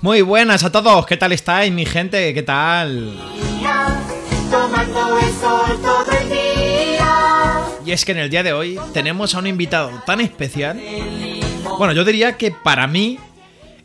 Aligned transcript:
Muy 0.00 0.22
buenas 0.22 0.62
a 0.62 0.70
todos, 0.70 1.06
¿qué 1.06 1.16
tal 1.16 1.32
estáis, 1.32 1.72
mi 1.72 1.84
gente? 1.84 2.32
¿Qué 2.32 2.44
tal? 2.44 3.18
Tomando 4.48 5.18
el 5.18 5.32
sol 5.32 5.76
todo 5.82 6.18
el 6.20 6.28
día. 6.28 7.64
Y 7.84 7.90
es 7.90 8.04
que 8.04 8.12
en 8.12 8.18
el 8.18 8.30
día 8.30 8.44
de 8.44 8.52
hoy 8.52 8.78
tenemos 8.94 9.34
a 9.34 9.40
un 9.40 9.48
invitado 9.48 9.90
tan 10.06 10.20
especial. 10.20 10.80
Bueno, 11.78 11.92
yo 11.94 12.04
diría 12.04 12.36
que 12.36 12.52
para 12.52 12.86
mí, 12.86 13.18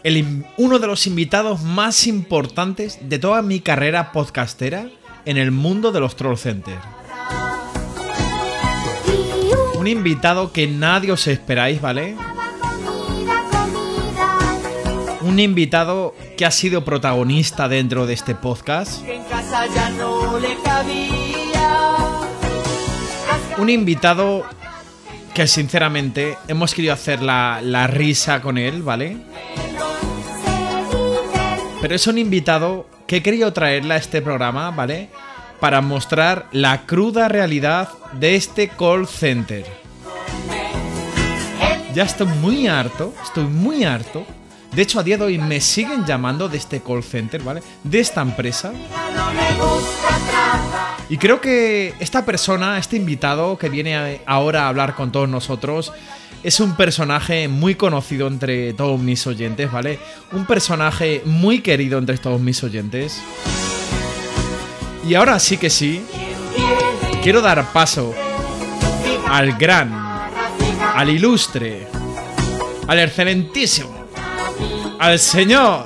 el 0.03 0.45
uno 0.57 0.77
de 0.77 0.85
los 0.85 1.07
invitados 1.07 1.63
más 1.63 2.05
importantes 2.05 2.99
de 3.01 3.17
toda 3.17 3.41
mi 3.41 3.59
carrera 3.59 4.11
podcastera 4.11 4.85
en 5.25 5.37
el 5.37 5.49
mundo 5.49 5.91
de 5.91 5.99
los 5.99 6.15
Troll 6.15 6.37
Center. 6.37 6.77
Un 9.73 9.87
invitado 9.87 10.51
que 10.51 10.67
nadie 10.67 11.11
os 11.11 11.25
esperáis, 11.25 11.81
¿vale? 11.81 12.15
Un 15.23 15.39
invitado 15.39 16.13
que 16.35 16.45
ha 16.45 16.51
sido 16.51 16.83
protagonista 16.83 17.69
dentro 17.69 18.05
de 18.05 18.13
este 18.13 18.35
podcast. 18.35 19.01
Que 19.05 19.15
en 19.15 19.23
casa 19.23 19.65
ya 19.73 19.89
no 19.91 20.37
le 20.37 20.55
cabía. 20.63 21.77
Un 23.57 23.69
invitado 23.69 24.43
que 25.33 25.47
sinceramente 25.47 26.37
hemos 26.49 26.73
querido 26.73 26.93
hacer 26.93 27.21
la, 27.21 27.61
la 27.63 27.87
risa 27.87 28.41
con 28.41 28.57
él, 28.57 28.83
¿vale? 28.83 29.17
Pero 31.81 31.95
es 31.95 32.05
un 32.07 32.17
invitado 32.17 32.85
que 33.07 33.17
he 33.17 33.23
querido 33.23 33.53
traerle 33.53 33.93
a 33.93 33.97
este 33.97 34.21
programa, 34.21 34.71
¿vale? 34.71 35.09
Para 35.61 35.79
mostrar 35.79 36.47
la 36.51 36.85
cruda 36.85 37.29
realidad 37.29 37.87
de 38.11 38.35
este 38.35 38.67
call 38.67 39.07
center. 39.07 39.65
Ya 41.93 42.03
estoy 42.03 42.27
muy 42.27 42.67
harto, 42.67 43.13
estoy 43.23 43.45
muy 43.45 43.85
harto. 43.85 44.25
De 44.75 44.81
hecho, 44.81 44.99
a 44.99 45.03
día 45.03 45.17
de 45.17 45.25
hoy 45.25 45.37
me 45.37 45.61
siguen 45.61 46.03
llamando 46.03 46.49
de 46.49 46.57
este 46.57 46.81
call 46.81 47.03
center, 47.03 47.43
¿vale? 47.43 47.61
De 47.83 47.99
esta 47.99 48.21
empresa. 48.21 48.73
Y 51.09 51.17
creo 51.17 51.39
que 51.39 51.93
esta 51.99 52.25
persona, 52.25 52.79
este 52.79 52.95
invitado 52.95 53.55
que 53.57 53.69
viene 53.69 54.21
ahora 54.25 54.63
a 54.63 54.69
hablar 54.69 54.95
con 54.95 55.11
todos 55.11 55.29
nosotros, 55.29 55.93
es 56.41 56.59
un 56.59 56.75
personaje 56.75 57.47
muy 57.47 57.75
conocido 57.75 58.27
entre 58.27 58.73
todos 58.73 58.99
mis 58.99 59.25
oyentes, 59.27 59.71
¿vale? 59.71 59.99
Un 60.31 60.47
personaje 60.47 61.21
muy 61.23 61.61
querido 61.61 61.99
entre 61.99 62.17
todos 62.17 62.41
mis 62.41 62.63
oyentes. 62.63 63.21
Y 65.07 65.13
ahora 65.13 65.39
sí 65.39 65.57
que 65.57 65.69
sí, 65.69 66.03
quiero 67.21 67.41
dar 67.41 67.71
paso 67.73 68.13
al 69.27 69.53
gran, 69.53 69.93
al 70.95 71.09
ilustre, 71.09 71.87
al 72.87 72.99
excelentísimo, 72.99 74.02
al 75.03 75.19
señor 75.19 75.83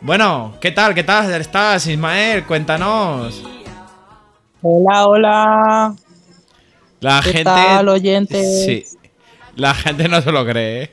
Bueno, 0.00 0.54
¿qué 0.60 0.70
tal? 0.70 0.94
¿Qué 0.94 1.02
tal 1.02 1.28
estás, 1.40 1.88
Ismael? 1.88 2.44
Cuéntanos. 2.44 3.42
Hola, 4.62 5.06
hola. 5.08 5.94
La 7.00 7.20
¿Qué 7.24 7.32
gente. 7.32 7.44
tal, 7.44 7.88
oyentes? 7.88 8.64
Sí. 8.64 8.84
La 9.56 9.74
gente 9.74 10.08
no 10.08 10.22
se 10.22 10.30
lo 10.30 10.46
cree. 10.46 10.92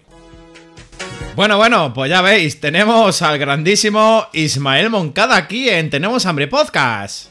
Bueno, 1.36 1.58
bueno, 1.58 1.94
pues 1.94 2.10
ya 2.10 2.24
veis, 2.24 2.60
tenemos 2.60 3.22
al 3.22 3.38
grandísimo 3.38 4.26
Ismael 4.34 4.90
Moncada 4.90 5.38
aquí 5.38 5.70
en 5.70 5.92
Tenemos 5.92 6.26
Hambre 6.26 6.48
Podcast. 6.48 7.29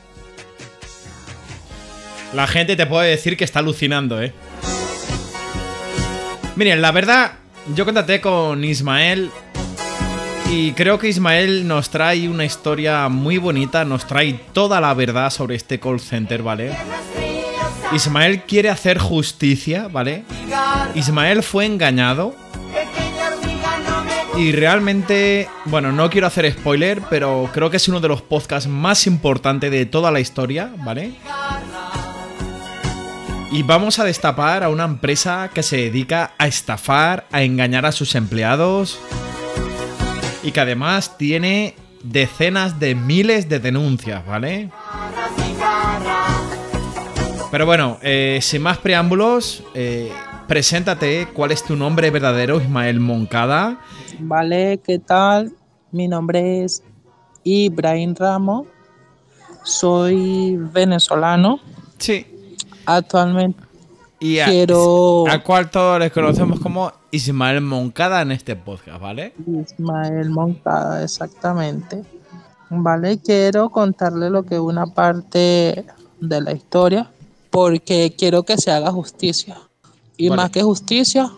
La 2.35 2.47
gente 2.47 2.77
te 2.77 2.87
puede 2.87 3.11
decir 3.11 3.37
que 3.37 3.45
está 3.45 3.61
alucinando, 3.61 4.23
¿eh? 4.23 4.33
Miren, 6.57 6.83
la 6.83 6.93
verdad, 6.93 7.33
yo 7.75 7.85
contacté 7.85 8.21
con 8.21 8.65
Ismael 8.65 9.31
y 10.51 10.73
creo 10.73 10.99
que 10.99 11.09
Ismael 11.09 11.69
nos 11.69 11.91
trae 11.91 12.29
una 12.29 12.45
historia 12.45 13.09
muy 13.09 13.39
bonita, 13.39 13.85
nos 13.85 14.07
trae 14.07 14.33
toda 14.53 14.81
la 14.81 14.93
verdad 14.95 15.31
sobre 15.31 15.57
este 15.57 15.79
call 15.79 16.01
center, 16.01 16.43
¿vale? 16.43 16.77
Ismael 17.93 18.43
quiere 18.43 18.69
hacer 18.69 18.99
justicia, 18.99 19.89
¿vale? 19.89 20.25
Ismael 20.95 21.43
fue 21.43 21.65
engañado 21.65 22.35
y 24.39 24.53
realmente, 24.53 25.49
bueno, 25.65 25.93
no 25.93 26.09
quiero 26.11 26.27
hacer 26.27 26.53
spoiler, 26.53 27.03
pero 27.11 27.51
creo 27.53 27.71
que 27.71 27.77
es 27.77 27.89
uno 27.89 28.01
de 28.01 28.09
los 28.09 28.23
podcasts 28.23 28.69
más 28.69 29.07
importantes 29.07 29.71
de 29.71 29.87
toda 29.87 30.11
la 30.11 30.21
historia, 30.21 30.71
¿vale? 30.79 31.15
Y 33.51 33.63
vamos 33.63 33.99
a 33.99 34.05
destapar 34.05 34.63
a 34.63 34.69
una 34.69 34.85
empresa 34.85 35.51
que 35.55 35.63
se 35.63 35.77
dedica 35.77 36.33
a 36.37 36.47
estafar, 36.47 37.27
a 37.33 37.43
engañar 37.43 37.87
a 37.87 37.93
sus 37.93 38.15
empleados 38.15 38.99
y 40.43 40.53
que 40.53 40.61
además 40.61 41.17
tiene 41.17 41.75
decenas 42.03 42.79
de 42.79 42.95
miles 42.95 43.49
de 43.49 43.59
denuncias, 43.59 44.25
¿vale? 44.27 44.71
Pero 47.51 47.65
bueno, 47.65 47.99
eh, 48.03 48.39
sin 48.43 48.61
más 48.61 48.77
preámbulos, 48.77 49.65
eh, 49.75 50.13
preséntate, 50.47 51.29
¿cuál 51.33 51.51
es 51.51 51.65
tu 51.65 51.75
nombre 51.75 52.11
verdadero, 52.11 52.61
Ismael 52.61 53.01
Moncada? 53.01 53.81
Vale, 54.19 54.79
¿qué 54.85 54.99
tal? 54.99 55.55
Mi 55.91 56.07
nombre 56.07 56.65
es 56.65 56.83
Ibrahim 57.45 58.15
Ramos. 58.15 58.67
Soy 59.65 60.59
venezolano. 60.59 61.61
Sí. 61.97 62.27
Actualmente 62.91 63.63
Y 64.19 64.39
a, 64.39 64.47
quiero 64.47 65.27
al 65.29 65.43
cual 65.43 65.71
todos 65.71 65.99
les 66.01 66.11
conocemos 66.11 66.59
como 66.59 66.91
Ismael 67.11 67.61
Moncada 67.61 68.23
en 68.23 68.33
este 68.33 68.57
podcast, 68.57 68.99
¿vale? 68.99 69.35
Ismael 69.47 70.31
Moncada, 70.31 71.05
exactamente. 71.05 72.03
Vale, 72.71 73.19
quiero 73.19 73.69
contarle 73.69 74.31
lo 74.31 74.45
que 74.45 74.55
es 74.55 74.61
una 74.61 74.87
parte 74.87 75.85
de 76.21 76.41
la 76.41 76.53
historia 76.53 77.11
porque 77.51 78.15
quiero 78.17 78.43
que 78.43 78.57
se 78.57 78.71
haga 78.71 78.91
justicia. 78.91 79.59
Y 80.17 80.31
Vale. 80.31 80.43
más 80.43 80.51
que 80.51 80.63
justicia, 80.63 81.31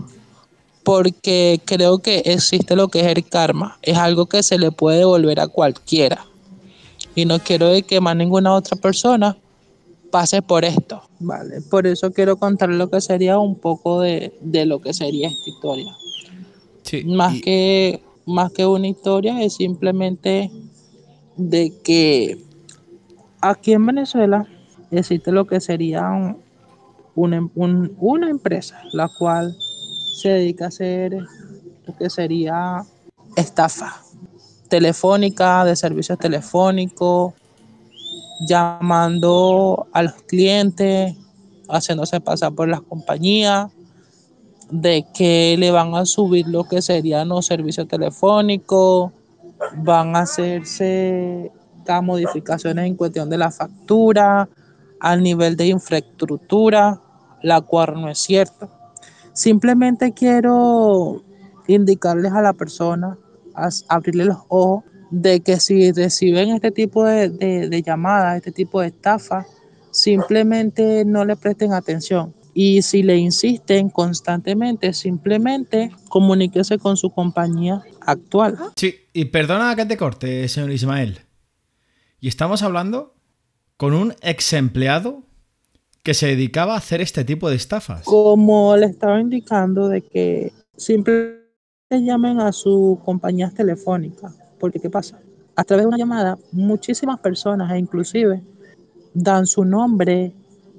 porque 0.85 1.61
creo 1.65 1.99
que 1.99 2.23
existe 2.27 2.77
lo 2.77 2.89
que 2.89 3.01
es 3.01 3.07
el 3.09 3.29
karma. 3.29 3.77
Es 3.83 3.99
algo 3.99 4.27
que 4.27 4.45
se 4.45 4.57
le 4.57 4.71
puede 4.71 4.99
devolver 4.99 5.41
a 5.41 5.49
cualquiera. 5.49 6.27
Y 7.17 7.25
no 7.25 7.41
quiero 7.41 7.67
de 7.67 7.83
que 7.83 8.01
más 8.01 8.15
ninguna 8.15 8.55
otra 8.55 8.77
persona 8.77 9.37
pase 10.11 10.43
por 10.43 10.65
esto. 10.65 11.03
Vale, 11.21 11.61
por 11.63 11.87
eso 11.87 12.13
quiero 12.13 12.37
contarle 12.37 12.77
lo 12.77 12.91
que 12.91 13.01
sería 13.01 13.39
un 13.39 13.55
poco 13.57 14.01
de, 14.01 14.37
de 14.41 14.67
lo 14.67 14.81
que 14.81 14.93
sería 14.93 15.29
esta 15.29 15.51
historia 15.51 15.97
Sí. 16.83 17.05
más 17.05 17.35
y- 17.37 17.41
que 17.43 18.03
más 18.27 18.53
que 18.53 18.67
una 18.67 18.87
historia 18.89 19.43
es 19.43 19.55
simplemente 19.55 20.51
de 21.37 21.73
que 21.83 22.43
aquí 23.41 23.73
en 23.73 23.87
Venezuela 23.87 24.47
existe 24.91 25.33
lo 25.33 25.47
que 25.47 25.61
sería 25.61 26.09
un- 27.15 27.51
un- 27.55 27.97
una 27.99 28.31
empresa 28.31 28.81
la 28.93 29.09
cual 29.19 29.57
se 30.21 30.29
dedica 30.31 30.67
a 30.67 30.69
hacer 30.69 31.13
lo 31.87 31.97
que 31.97 32.11
sería 32.11 32.85
estafa 33.37 34.03
telefónica 34.69 35.65
de 35.65 35.75
servicios 35.77 36.19
telefónicos 36.19 37.35
llamando 38.41 39.87
a 39.93 40.03
los 40.03 40.15
clientes 40.23 41.17
haciéndose 41.69 42.21
pasar 42.21 42.53
por 42.53 42.69
las 42.69 42.81
compañías 42.81 43.71
de 44.71 45.07
que 45.15 45.57
le 45.59 45.71
van 45.71 45.95
a 45.95 46.05
subir 46.05 46.47
lo 46.49 46.65
que 46.65 46.83
serían 46.83 47.29
los 47.29 47.47
servicios 47.47 47.89
telefónicos, 47.89 49.13
van 49.77 50.17
a 50.17 50.21
hacerse 50.21 51.51
las 51.87 52.03
modificaciones 52.03 52.87
en 52.87 52.95
cuestión 52.95 53.29
de 53.29 53.39
la 53.39 53.51
factura, 53.51 54.49
al 55.01 55.23
nivel 55.23 55.57
de 55.57 55.69
infraestructura, 55.69 57.01
la 57.43 57.61
cual 57.63 58.01
no 58.01 58.09
es 58.09 58.19
cierto. 58.19 58.71
Simplemente 59.33 60.13
quiero 60.13 61.23
indicarles 61.67 62.33
a 62.33 62.43
la 62.43 62.53
persona, 62.53 63.19
abrirle 63.89 64.27
los 64.27 64.39
ojos 64.49 64.85
de 65.11 65.41
que 65.41 65.59
si 65.61 65.93
reciben 65.93 66.51
este 66.51 66.71
tipo 66.71 67.05
de, 67.05 67.29
de- 67.29 67.69
de 67.69 67.83
llamadas, 67.83 68.37
este 68.37 68.53
tipo 68.53 68.81
de 68.81 68.89
estafas, 68.89 69.47
simplemente 69.91 71.05
no 71.05 71.25
le 71.25 71.37
presten 71.37 71.73
atención. 71.73 72.35
Y 72.53 72.83
si 72.83 73.03
le 73.03 73.17
insisten 73.17 73.91
constantemente, 73.91 74.93
simplemente 74.93 75.91
comuníquese 76.09 76.79
con 76.79 76.97
su 76.97 77.11
compañía 77.11 77.83
actual. 78.01 78.59
Sí, 78.77 78.95
y 79.13 79.27
perdona 79.27 79.75
que 79.77 79.87
te 79.87 79.97
corte, 79.97 80.49
señor 80.49 80.71
Ismael. 80.73 81.21
Y 82.21 82.29
estamos 82.29 82.63
hablando 82.63 83.15
con 83.77 83.95
un 83.95 84.15
ex 84.21 84.53
empleado 84.53 85.23
que 86.03 86.13
se 86.15 86.27
dedicaba 86.27 86.75
a 86.75 86.79
hacer 86.79 87.01
este 87.01 87.25
tipo 87.25 87.49
de 87.51 87.57
estafas. 87.57 88.03
Como 88.05 88.77
le 88.77 88.87
estaba 88.87 89.21
indicando 89.21 89.89
de 89.89 90.03
que 90.03 90.53
simplemente 90.77 91.41
llamen 91.91 92.41
a 92.41 92.53
sus 92.53 92.99
compañías 93.01 93.55
telefónicas. 93.55 94.35
Porque 94.61 94.79
¿qué 94.79 94.91
pasa? 94.91 95.19
A 95.57 95.65
través 95.65 95.85
de 95.85 95.89
una 95.89 95.99
llamada, 95.99 96.39
muchísimas 96.53 97.19
personas 97.19 97.73
e 97.73 97.79
inclusive 97.79 98.43
dan 99.13 99.47
su 99.47 99.65
nombre, 99.65 100.33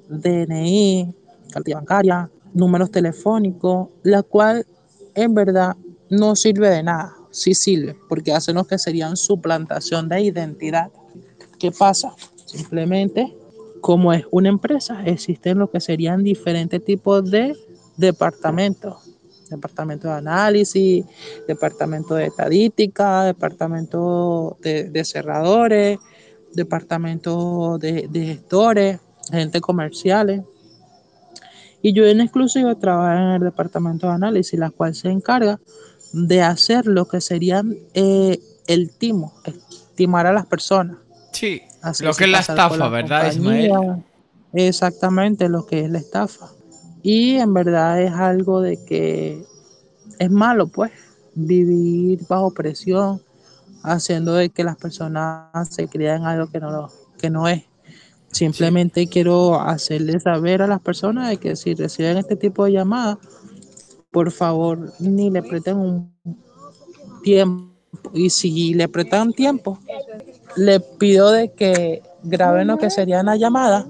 DNI, 0.08 1.14
cartilla 1.52 1.76
bancaria, 1.78 2.30
números 2.54 2.90
telefónicos, 2.90 3.88
la 4.02 4.22
cual 4.22 4.66
en 5.14 5.34
verdad 5.34 5.76
no 6.08 6.36
sirve 6.36 6.70
de 6.70 6.82
nada. 6.82 7.14
Sí 7.30 7.54
sirve, 7.54 7.96
porque 8.08 8.32
hacen 8.32 8.56
lo 8.56 8.64
que 8.66 8.78
serían 8.78 9.16
suplantación 9.16 10.08
de 10.08 10.22
identidad. 10.22 10.90
¿Qué 11.58 11.70
pasa? 11.70 12.14
Simplemente, 12.44 13.34
como 13.80 14.12
es 14.12 14.24
una 14.30 14.50
empresa, 14.50 15.02
existen 15.04 15.58
lo 15.58 15.70
que 15.70 15.80
serían 15.80 16.22
diferentes 16.22 16.84
tipos 16.84 17.30
de 17.30 17.56
departamentos. 17.96 19.11
Departamento 19.52 20.08
de 20.08 20.14
análisis, 20.14 21.04
departamento 21.46 22.14
de 22.14 22.26
estadística, 22.26 23.24
departamento 23.24 24.56
de, 24.60 24.84
de 24.84 25.04
cerradores, 25.04 25.98
departamento 26.52 27.78
de, 27.78 28.08
de 28.10 28.26
gestores, 28.26 28.98
agentes 29.30 29.60
comerciales. 29.60 30.42
Y 31.82 31.92
yo 31.92 32.06
en 32.06 32.20
exclusiva 32.20 32.74
trabajo 32.76 33.12
en 33.12 33.30
el 33.34 33.42
departamento 33.42 34.06
de 34.06 34.14
análisis, 34.14 34.58
la 34.58 34.70
cual 34.70 34.94
se 34.94 35.08
encarga 35.08 35.58
de 36.12 36.42
hacer 36.42 36.86
lo 36.86 37.06
que 37.06 37.20
serían 37.20 37.76
eh, 37.94 38.38
el 38.66 38.90
timo, 38.90 39.34
estimar 39.44 40.26
a 40.26 40.32
las 40.32 40.46
personas. 40.46 40.98
Sí, 41.32 41.62
lo 42.00 42.14
que 42.14 42.24
es 42.24 42.30
la 42.30 42.40
estafa, 42.40 42.88
¿verdad, 42.88 43.32
compañía. 43.32 43.66
Ismael? 43.66 44.04
Exactamente 44.52 45.48
lo 45.48 45.66
que 45.66 45.84
es 45.84 45.90
la 45.90 45.98
estafa. 45.98 46.50
Y 47.02 47.36
en 47.36 47.52
verdad 47.54 48.00
es 48.00 48.12
algo 48.12 48.60
de 48.60 48.82
que 48.84 49.44
es 50.18 50.30
malo, 50.30 50.68
pues, 50.68 50.92
vivir 51.34 52.20
bajo 52.28 52.52
presión, 52.52 53.20
haciendo 53.82 54.34
de 54.34 54.50
que 54.50 54.64
las 54.64 54.76
personas 54.76 55.68
se 55.70 55.88
crean 55.88 56.24
algo 56.26 56.48
que 56.50 56.60
no, 56.60 56.70
lo- 56.70 56.90
que 57.18 57.30
no 57.30 57.48
es. 57.48 57.64
Simplemente 58.30 59.08
quiero 59.08 59.60
hacerles 59.60 60.22
saber 60.22 60.62
a 60.62 60.66
las 60.66 60.80
personas 60.80 61.28
de 61.28 61.36
que 61.38 61.56
si 61.56 61.74
reciben 61.74 62.16
este 62.18 62.36
tipo 62.36 62.64
de 62.64 62.72
llamadas, 62.72 63.18
por 64.10 64.30
favor, 64.30 64.92
ni 65.00 65.30
le 65.30 65.42
presten 65.42 65.76
un 65.78 66.12
tiempo. 67.22 67.70
Y 68.14 68.30
si 68.30 68.74
le 68.74 68.88
prestan 68.88 69.32
tiempo, 69.32 69.78
le 70.56 70.80
pido 70.80 71.30
de 71.30 71.52
que 71.52 72.02
graben 72.22 72.68
lo 72.68 72.78
que 72.78 72.90
sería 72.90 73.22
la 73.22 73.36
llamada 73.36 73.86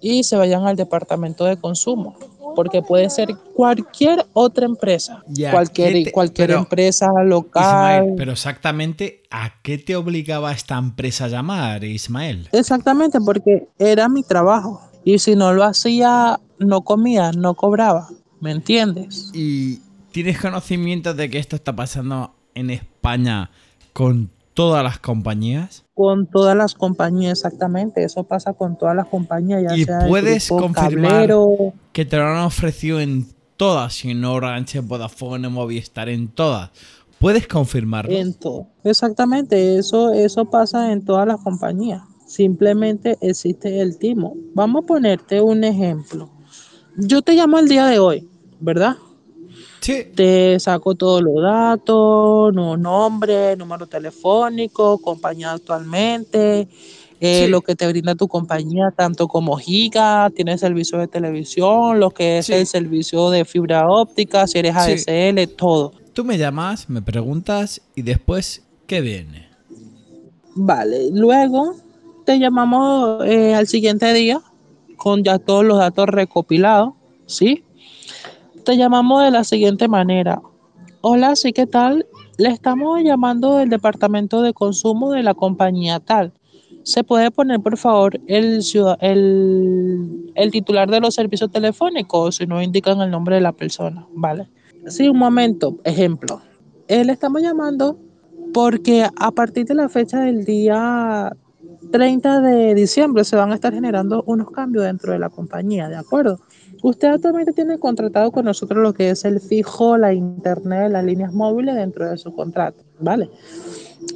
y 0.00 0.24
se 0.24 0.36
vayan 0.36 0.66
al 0.66 0.76
departamento 0.76 1.44
de 1.44 1.56
consumo, 1.56 2.16
porque 2.56 2.82
puede 2.82 3.08
ser 3.10 3.28
cualquier 3.54 4.26
otra 4.32 4.66
empresa, 4.66 5.22
Ya, 5.28 5.52
cualquier, 5.52 5.92
¿qué 5.92 6.04
te- 6.06 6.10
cualquier 6.12 6.48
pero, 6.48 6.58
empresa 6.60 7.06
local. 7.24 7.62
Ismael, 8.02 8.14
pero 8.16 8.32
exactamente, 8.32 9.22
¿a 9.30 9.60
qué 9.62 9.78
te 9.78 9.94
obligaba 9.94 10.50
esta 10.50 10.76
empresa 10.78 11.26
a 11.26 11.28
llamar, 11.28 11.84
Ismael? 11.84 12.48
Exactamente, 12.50 13.20
porque 13.20 13.68
era 13.78 14.08
mi 14.08 14.24
trabajo. 14.24 14.80
Y 15.04 15.20
si 15.20 15.36
no 15.36 15.52
lo 15.52 15.62
hacía, 15.62 16.40
no 16.58 16.80
comía, 16.80 17.30
no 17.30 17.54
cobraba. 17.54 18.08
¿Me 18.40 18.50
entiendes? 18.50 19.30
¿Y 19.32 19.78
tienes 20.10 20.40
conocimiento 20.40 21.14
de 21.14 21.30
que 21.30 21.38
esto 21.38 21.54
está 21.54 21.76
pasando 21.76 22.34
en 22.54 22.70
España 22.70 23.50
con 23.92 24.30
todas 24.54 24.82
las 24.82 24.98
compañías? 24.98 25.84
Con 25.96 26.26
todas 26.26 26.54
las 26.54 26.74
compañías, 26.74 27.38
exactamente. 27.38 28.04
Eso 28.04 28.24
pasa 28.24 28.52
con 28.52 28.76
todas 28.76 28.94
las 28.94 29.06
compañías. 29.06 29.62
Ya 29.62 29.76
¿Y 29.76 29.84
sea 29.84 30.06
puedes 30.06 30.46
confirmar 30.48 31.10
Cablero, 31.10 31.72
Que 31.92 32.04
te 32.04 32.18
lo 32.18 32.24
han 32.26 32.44
ofrecido 32.44 33.00
en 33.00 33.26
todas, 33.56 34.04
en 34.04 34.22
Orange, 34.26 34.80
Vodafone, 34.80 35.48
Movistar, 35.48 36.10
en 36.10 36.28
todas. 36.28 36.70
¿Puedes 37.18 37.48
confirmarlo? 37.48 38.12
En 38.12 38.34
todo. 38.34 38.66
Exactamente, 38.84 39.78
eso, 39.78 40.12
eso 40.12 40.44
pasa 40.44 40.92
en 40.92 41.02
todas 41.02 41.26
las 41.26 41.40
compañías. 41.40 42.02
Simplemente 42.26 43.16
existe 43.22 43.80
el 43.80 43.96
timo. 43.96 44.34
Vamos 44.54 44.84
a 44.84 44.86
ponerte 44.86 45.40
un 45.40 45.64
ejemplo. 45.64 46.28
Yo 46.98 47.22
te 47.22 47.32
llamo 47.32 47.58
el 47.58 47.68
día 47.68 47.86
de 47.86 47.98
hoy, 47.98 48.28
¿verdad? 48.60 48.96
Sí. 49.80 50.04
Te 50.14 50.58
saco 50.58 50.94
todos 50.94 51.22
los 51.22 51.40
datos, 51.42 52.52
no, 52.54 52.76
nombre, 52.76 53.56
número 53.56 53.86
telefónico, 53.86 54.98
compañía 54.98 55.52
actualmente, 55.52 56.68
eh, 57.20 57.44
Sí. 57.44 57.50
lo 57.50 57.60
que 57.60 57.74
te 57.76 57.86
brinda 57.86 58.14
tu 58.14 58.26
compañía, 58.28 58.92
tanto 58.94 59.28
como 59.28 59.56
giga, 59.56 60.28
tienes 60.34 60.60
servicio 60.60 60.98
de 60.98 61.06
televisión, 61.08 62.00
lo 62.00 62.10
que 62.10 62.38
es 62.38 62.46
Sí. 62.46 62.54
el 62.54 62.66
servicio 62.66 63.30
de 63.30 63.44
fibra 63.44 63.88
óptica, 63.88 64.46
si 64.46 64.58
eres 64.58 64.74
Sí. 64.74 64.78
ADSL, 64.80 65.46
todo. 65.46 65.92
Tú 66.12 66.24
me 66.24 66.36
llamas, 66.38 66.88
me 66.88 67.00
preguntas 67.02 67.80
y 67.94 68.02
después, 68.02 68.62
¿qué 68.86 69.00
viene? 69.00 69.46
Vale, 70.54 71.10
luego 71.12 71.74
te 72.24 72.38
llamamos 72.38 73.24
eh, 73.26 73.54
al 73.54 73.66
siguiente 73.66 74.12
día 74.14 74.40
con 74.96 75.22
ya 75.22 75.38
todos 75.38 75.64
los 75.64 75.78
datos 75.78 76.08
recopilados, 76.08 76.94
¿sí? 77.26 77.62
Te 78.66 78.76
llamamos 78.76 79.22
de 79.22 79.30
la 79.30 79.44
siguiente 79.44 79.86
manera. 79.86 80.42
Hola, 81.00 81.36
sí, 81.36 81.52
¿qué 81.52 81.68
tal? 81.68 82.04
Le 82.36 82.48
estamos 82.48 83.00
llamando 83.00 83.58
del 83.58 83.68
departamento 83.68 84.42
de 84.42 84.52
consumo 84.52 85.12
de 85.12 85.22
la 85.22 85.34
compañía 85.34 86.00
tal. 86.00 86.32
¿Se 86.82 87.04
puede 87.04 87.30
poner, 87.30 87.60
por 87.60 87.76
favor, 87.76 88.20
el, 88.26 88.60
el, 89.02 90.32
el 90.34 90.50
titular 90.50 90.90
de 90.90 90.98
los 90.98 91.14
servicios 91.14 91.52
telefónicos 91.52 92.34
si 92.34 92.46
no 92.48 92.60
indican 92.60 93.00
el 93.00 93.12
nombre 93.12 93.36
de 93.36 93.42
la 93.42 93.52
persona? 93.52 94.04
Vale. 94.16 94.48
Sí, 94.88 95.08
un 95.08 95.18
momento. 95.18 95.78
Ejemplo. 95.84 96.42
Eh, 96.88 97.04
le 97.04 97.12
estamos 97.12 97.42
llamando 97.42 98.00
porque 98.52 99.06
a 99.16 99.30
partir 99.30 99.66
de 99.66 99.76
la 99.76 99.88
fecha 99.88 100.22
del 100.22 100.44
día 100.44 101.30
30 101.92 102.40
de 102.40 102.74
diciembre 102.74 103.22
se 103.22 103.36
van 103.36 103.52
a 103.52 103.54
estar 103.54 103.72
generando 103.72 104.24
unos 104.26 104.50
cambios 104.50 104.84
dentro 104.84 105.12
de 105.12 105.20
la 105.20 105.30
compañía, 105.30 105.88
¿de 105.88 105.96
acuerdo? 105.96 106.40
Usted 106.82 107.08
actualmente 107.08 107.52
tiene 107.52 107.78
contratado 107.78 108.30
con 108.30 108.44
nosotros 108.44 108.82
lo 108.82 108.92
que 108.92 109.10
es 109.10 109.24
el 109.24 109.40
fijo, 109.40 109.96
la 109.96 110.12
internet, 110.12 110.90
las 110.90 111.04
líneas 111.04 111.32
móviles 111.32 111.74
dentro 111.74 112.08
de 112.08 112.16
su 112.18 112.34
contrato, 112.34 112.84
¿vale? 113.00 113.30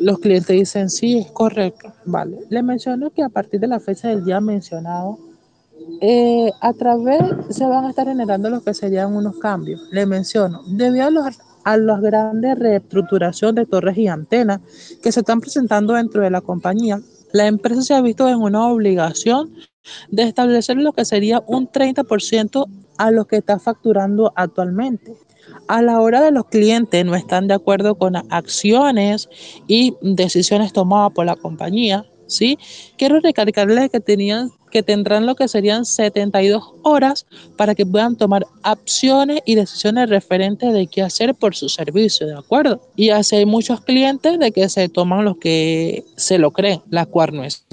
Los 0.00 0.18
clientes 0.18 0.56
dicen, 0.56 0.90
sí, 0.90 1.18
es 1.18 1.30
correcto, 1.32 1.92
¿vale? 2.04 2.38
Le 2.48 2.62
menciono 2.62 3.10
que 3.10 3.22
a 3.22 3.28
partir 3.28 3.60
de 3.60 3.66
la 3.66 3.80
fecha 3.80 4.08
del 4.08 4.24
día 4.24 4.40
mencionado, 4.40 5.18
eh, 6.00 6.50
a 6.60 6.72
través 6.72 7.22
se 7.50 7.64
van 7.64 7.84
a 7.84 7.90
estar 7.90 8.06
generando 8.06 8.50
lo 8.50 8.62
que 8.62 8.74
serían 8.74 9.14
unos 9.16 9.38
cambios. 9.38 9.80
Le 9.90 10.06
menciono, 10.06 10.62
debido 10.66 11.06
a 11.06 11.10
los 11.10 11.26
a 11.64 11.76
las 11.76 12.00
grandes 12.00 12.58
reestructuración 12.58 13.54
de 13.54 13.66
torres 13.66 13.96
y 13.98 14.08
antenas 14.08 14.60
que 15.02 15.12
se 15.12 15.20
están 15.20 15.40
presentando 15.40 15.94
dentro 15.94 16.22
de 16.22 16.30
la 16.30 16.40
compañía, 16.40 17.00
la 17.32 17.46
empresa 17.46 17.82
se 17.82 17.94
ha 17.94 18.00
visto 18.00 18.28
en 18.28 18.38
una 18.38 18.66
obligación 18.68 19.52
de 20.10 20.24
establecer 20.24 20.76
lo 20.76 20.92
que 20.92 21.04
sería 21.04 21.42
un 21.46 21.68
30% 21.68 22.66
a 22.98 23.10
lo 23.10 23.26
que 23.26 23.36
está 23.36 23.58
facturando 23.58 24.32
actualmente. 24.36 25.14
A 25.68 25.82
la 25.82 26.00
hora 26.00 26.20
de 26.20 26.30
los 26.30 26.46
clientes 26.46 27.04
no 27.04 27.14
están 27.14 27.48
de 27.48 27.54
acuerdo 27.54 27.96
con 27.96 28.16
acciones 28.30 29.28
y 29.66 29.94
decisiones 30.02 30.72
tomadas 30.72 31.12
por 31.12 31.26
la 31.26 31.36
compañía, 31.36 32.04
¿sí? 32.26 32.58
Quiero 32.96 33.20
recalcarles 33.20 33.90
que 33.90 34.00
tenían 34.00 34.50
que 34.70 34.82
tendrán 34.82 35.26
lo 35.26 35.34
que 35.34 35.48
serían 35.48 35.84
72 35.84 36.62
horas 36.82 37.26
para 37.56 37.74
que 37.74 37.84
puedan 37.84 38.16
tomar 38.16 38.46
acciones 38.62 39.40
y 39.44 39.56
decisiones 39.56 40.08
referentes 40.08 40.72
de 40.72 40.86
qué 40.86 41.02
hacer 41.02 41.34
por 41.34 41.56
su 41.56 41.68
servicio, 41.68 42.26
¿de 42.26 42.36
acuerdo? 42.36 42.80
Y 42.96 43.10
así 43.10 43.36
hay 43.36 43.46
muchos 43.46 43.80
clientes 43.80 44.38
de 44.38 44.52
que 44.52 44.68
se 44.68 44.88
toman 44.88 45.24
lo 45.24 45.38
que 45.38 46.04
se 46.16 46.38
lo 46.38 46.52
creen, 46.52 46.82
la 46.88 47.06
cual 47.06 47.34
no 47.34 47.44
es. 47.44 47.66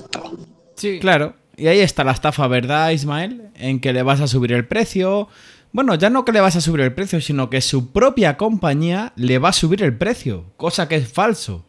Sí. 0.76 1.00
Claro. 1.00 1.36
Y 1.58 1.68
ahí 1.68 1.80
está 1.80 2.04
la 2.04 2.12
estafa, 2.12 2.48
¿verdad, 2.48 2.92
Ismael? 2.92 3.50
En 3.56 3.80
que 3.80 3.92
le 3.92 4.04
vas 4.04 4.22
a 4.22 4.28
subir 4.28 4.54
el 4.54 4.68
precio. 4.68 5.28
Bueno, 5.72 5.96
ya 5.96 6.12
no 6.12 6.24
que 6.24 6.32
le 6.32 6.40
vas 6.40 6.56
a 6.56 6.62
subir 6.62 6.82
el 6.82 6.94
precio, 6.94 7.20
sino 7.20 7.50
que 7.50 7.62
su 7.62 7.92
propia 7.92 8.38
compañía 8.38 9.12
le 9.16 9.40
va 9.40 9.50
a 9.50 9.54
subir 9.54 9.82
el 9.82 9.98
precio, 9.98 10.46
cosa 10.56 10.88
que 10.88 10.98
es 10.98 11.12
falso. 11.12 11.66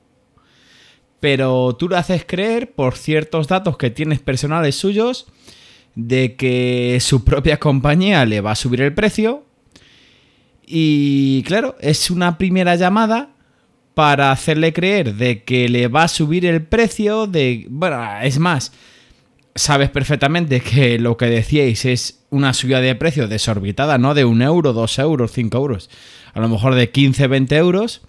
Pero 1.21 1.75
tú 1.76 1.88
le 1.88 1.97
haces 1.97 2.25
creer, 2.26 2.73
por 2.73 2.97
ciertos 2.97 3.49
datos 3.49 3.78
que 3.78 3.88
tienes 3.88 4.21
personales 4.21 4.76
suyos, 4.76 5.26
de 5.95 6.37
que 6.37 6.99
su 7.00 7.25
propia 7.25 7.59
compañía 7.59 8.26
le 8.26 8.42
va 8.42 8.52
a 8.52 8.57
subir 8.57 8.83
el 8.83 8.95
precio. 8.95 9.47
Y 10.66 11.42
claro, 11.45 11.76
es 11.80 12.11
una 12.11 12.37
primera 12.37 12.76
llamada 12.76 13.30
para 13.95 14.33
hacerle 14.33 14.75
creer 14.75 15.14
de 15.14 15.45
que 15.45 15.68
le 15.71 15.88
va 15.88 16.04
a 16.04 16.09
subir 16.09 16.45
el 16.45 16.62
precio 16.62 17.26
de... 17.26 17.66
Bueno, 17.71 18.00
es 18.23 18.38
más, 18.38 18.71
sabes 19.55 19.90
perfectamente 19.90 20.61
que 20.61 20.99
lo 20.99 21.17
que 21.17 21.26
decíais 21.26 21.85
es 21.85 22.25
una 22.31 22.55
subida 22.55 22.81
de 22.81 22.95
precio 22.95 23.28
desorbitada, 23.28 23.99
¿no? 23.99 24.14
De 24.14 24.25
un 24.25 24.43
euro, 24.43 24.73
dos 24.73 24.99
euros, 24.99 25.33
cinco 25.33 25.59
euros. 25.59 25.90
A 26.35 26.40
lo 26.40 26.49
mejor 26.49 26.75
de 26.75 26.90
15, 26.90 27.26
20 27.26 27.57
euros. 27.57 28.02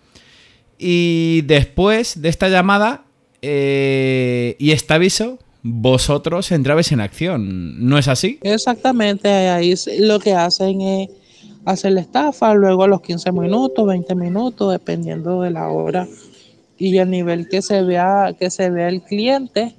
Y 0.78 1.42
después 1.46 2.22
de 2.22 2.30
esta 2.30 2.50
llamada 2.50 3.06
eh, 3.42 4.56
y 4.60 4.72
este 4.72 4.94
aviso, 4.94 5.40
vosotros 5.64 6.52
entrabais 6.52 6.92
en 6.92 7.02
acción. 7.02 7.88
¿No 7.88 7.98
es 7.98 8.08
así? 8.08 8.40
Exactamente, 8.42 9.30
ahí 9.30 9.74
lo 10.00 10.20
que 10.20 10.34
hacen 10.34 10.82
es 10.82 11.10
hacer 11.66 11.94
la 11.94 12.02
estafa, 12.02 12.54
luego 12.54 12.84
a 12.84 12.88
los 12.88 13.02
15 13.02 13.32
minutos, 13.32 13.86
20 13.86 14.16
minutos, 14.16 14.72
dependiendo 14.72 15.42
de 15.42 15.52
la 15.52 15.70
hora 15.70 16.08
y 16.78 16.98
el 16.98 17.10
nivel 17.10 17.50
que 17.50 17.62
se 17.62 17.84
vea, 17.84 18.34
que 18.40 18.50
se 18.50 18.70
vea 18.70 18.88
el 18.88 19.02
cliente, 19.02 19.76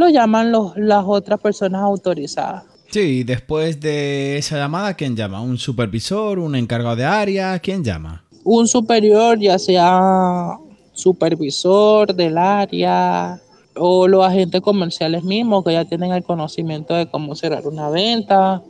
lo 0.00 0.08
llaman 0.08 0.50
los, 0.50 0.76
las 0.76 1.04
otras 1.06 1.38
personas 1.40 1.82
autorizadas. 1.82 2.64
Sí, 2.90 3.20
y 3.20 3.22
después 3.22 3.78
de 3.80 4.36
esa 4.38 4.56
llamada, 4.56 4.94
¿quién 4.94 5.14
llama? 5.14 5.40
¿Un 5.40 5.58
supervisor? 5.58 6.40
¿Un 6.40 6.56
encargado 6.56 6.96
de 6.96 7.04
área? 7.04 7.56
¿Quién 7.60 7.84
llama? 7.84 8.24
Un 8.42 8.66
superior, 8.66 9.38
ya 9.38 9.58
sea 9.60 10.56
supervisor 10.92 12.14
del 12.14 12.36
área 12.38 13.38
o 13.76 14.08
los 14.08 14.24
agentes 14.26 14.60
comerciales 14.60 15.22
mismos 15.22 15.64
que 15.64 15.72
ya 15.72 15.84
tienen 15.84 16.12
el 16.12 16.24
conocimiento 16.24 16.94
de 16.94 17.06
cómo 17.08 17.34
cerrar 17.36 17.66
una 17.66 17.88
venta, 17.90 18.62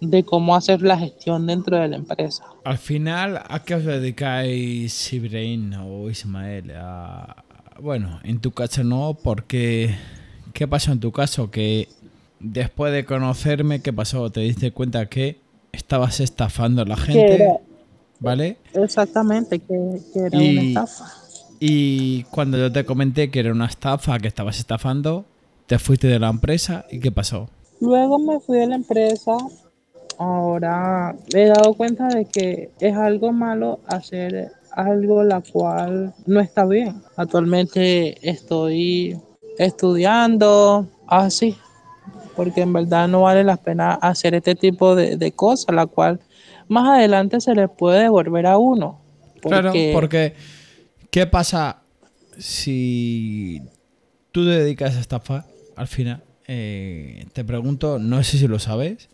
de 0.00 0.24
cómo 0.24 0.56
hacer 0.56 0.82
la 0.82 0.98
gestión 0.98 1.46
dentro 1.46 1.76
de 1.78 1.88
la 1.88 1.96
empresa. 1.96 2.44
Al 2.64 2.78
final, 2.78 3.40
¿a 3.48 3.62
qué 3.62 3.74
os 3.76 3.84
dedicáis, 3.84 5.12
Ibrahim 5.12 5.72
o 5.86 6.10
Ismael? 6.10 6.72
A- 6.76 7.44
Bueno, 7.80 8.18
en 8.24 8.40
tu 8.40 8.50
caso 8.50 8.82
no, 8.84 9.16
porque... 9.22 9.94
¿Qué 10.60 10.68
pasó 10.68 10.92
en 10.92 11.00
tu 11.00 11.10
caso? 11.10 11.50
Que 11.50 11.88
después 12.38 12.92
de 12.92 13.06
conocerme, 13.06 13.80
¿qué 13.80 13.94
pasó? 13.94 14.28
¿Te 14.28 14.40
diste 14.40 14.72
cuenta 14.72 15.06
que 15.06 15.38
estabas 15.72 16.20
estafando 16.20 16.82
a 16.82 16.84
la 16.84 16.98
gente? 16.98 17.48
¿Vale? 18.18 18.58
Exactamente, 18.74 19.58
que, 19.58 20.02
que 20.12 20.18
era 20.20 20.38
Y- 20.38 20.58
una 20.58 20.68
estafa. 20.68 21.06
Y 21.60 22.24
cuando 22.24 22.58
yo 22.58 22.70
te 22.70 22.84
comenté 22.84 23.30
que 23.30 23.40
era 23.40 23.52
una 23.52 23.64
estafa, 23.64 24.18
que 24.18 24.28
estabas 24.28 24.58
estafando, 24.58 25.24
te 25.66 25.78
fuiste 25.78 26.08
de 26.08 26.18
la 26.18 26.28
empresa 26.28 26.84
y 26.90 27.00
¿qué 27.00 27.10
pasó? 27.10 27.48
Luego 27.80 28.18
me 28.18 28.38
fui 28.38 28.58
de 28.58 28.66
la 28.66 28.74
empresa. 28.74 29.38
Ahora 30.18 31.16
he 31.34 31.46
dado 31.46 31.72
cuenta 31.72 32.06
de 32.08 32.26
que 32.26 32.70
es 32.80 32.94
algo 32.94 33.32
malo 33.32 33.80
hacer 33.86 34.52
algo 34.72 35.22
la 35.22 35.40
cual 35.40 36.12
no 36.26 36.38
está 36.38 36.66
bien. 36.66 37.00
Actualmente 37.16 38.28
estoy 38.28 39.16
estudiando 39.58 40.88
así, 41.06 41.56
porque 42.36 42.62
en 42.62 42.72
verdad 42.72 43.08
no 43.08 43.22
vale 43.22 43.44
la 43.44 43.56
pena 43.56 43.94
hacer 43.94 44.34
este 44.34 44.54
tipo 44.54 44.94
de, 44.94 45.16
de 45.16 45.32
cosas, 45.32 45.74
la 45.74 45.86
cual 45.86 46.20
más 46.68 46.88
adelante 46.88 47.40
se 47.40 47.54
le 47.54 47.68
puede 47.68 48.02
devolver 48.02 48.46
a 48.46 48.56
uno. 48.56 49.00
Claro, 49.40 49.72
porque 49.92 50.34
¿qué 51.10 51.26
pasa 51.26 51.82
si 52.38 53.60
tú 54.32 54.44
te 54.44 54.50
dedicas 54.50 54.96
a 54.96 55.00
estafar 55.00 55.44
al 55.76 55.88
final? 55.88 56.22
Eh, 56.46 57.26
te 57.32 57.44
pregunto, 57.44 57.98
no 57.98 58.22
sé 58.22 58.38
si 58.38 58.46
lo 58.46 58.58
sabes, 58.58 59.08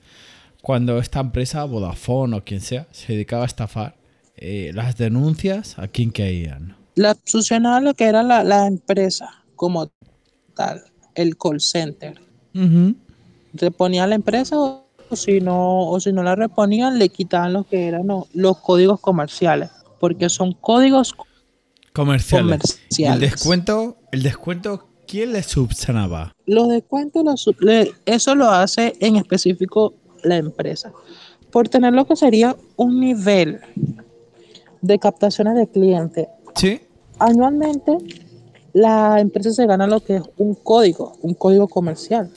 cuando 0.62 0.99
esta 0.99 1.21
empresa, 1.21 1.64
Vodafone 1.64 2.37
o 2.37 2.45
quien 2.45 2.61
sea, 2.61 2.87
se 2.90 3.12
dedicaba 3.12 3.45
a 3.45 3.47
estafar, 3.47 3.95
eh, 4.37 4.71
las 4.75 4.97
denuncias, 4.97 5.78
¿a 5.78 5.88
quién 5.88 6.11
caían? 6.11 6.76
La 6.95 7.16
succionaba 7.25 7.81
lo 7.81 7.95
que 7.95 8.05
era 8.05 8.23
la, 8.23 8.43
la 8.45 8.66
empresa 8.66 9.45
como 9.55 9.90
tal, 10.56 10.82
el 11.14 11.36
call 11.36 11.60
center. 11.60 12.20
reponía 13.52 14.06
la 14.06 14.14
empresa 14.16 14.56
o 14.58 14.86
si 15.14 15.40
no 15.40 15.88
o 15.90 16.00
si 16.00 16.12
no 16.12 16.22
la 16.22 16.34
reponían 16.34 16.98
le 16.98 17.08
quitaban 17.10 17.52
lo 17.52 17.64
que 17.64 17.86
eran 17.86 18.06
lo- 18.06 18.26
los 18.34 18.58
códigos 18.58 18.98
comerciales 19.00 19.70
porque 20.00 20.28
son 20.28 20.52
códigos 20.52 21.14
Comerciales. 21.92 22.80
¿Y 22.90 23.04
el 23.04 23.08
Comerciales. 23.14 23.20
descuento, 23.30 23.96
el 24.12 24.22
descuento, 24.22 24.88
¿quién 25.06 25.32
le 25.32 25.42
subsanaba? 25.42 26.32
los 26.46 26.68
descuentos 26.68 27.25
los 27.25 27.48
le- 27.60 27.92
eso 28.04 28.34
lo 28.34 28.50
hace 28.50 28.94
en 29.00 29.16
específico 29.16 29.94
la 30.22 30.36
empresa 30.36 30.92
por 31.50 31.68
tener 31.68 31.92
lo 31.94 32.04
que 32.06 32.16
sería 32.16 32.56
un 32.76 33.00
nivel 33.00 33.60
de 34.82 34.98
captaciones 34.98 35.54
de 35.54 35.68
clientes 35.68 36.26
¿Sí? 36.54 36.80
anualmente 37.18 37.96
la 38.76 39.21
empresa 39.21 39.52
se 39.52 39.64
gana 39.66 39.87
lo 39.87 40.00
que 40.00 40.16
es 40.16 40.23
un 40.37 40.54
código, 40.54 41.14
un 41.23 41.33
código 41.33 41.66
comercial. 41.66 42.30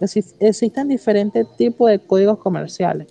Exi- 0.00 0.34
Existen 0.38 0.86
diferentes 0.86 1.44
tipos 1.56 1.90
de 1.90 1.98
códigos 1.98 2.38
comerciales. 2.38 3.08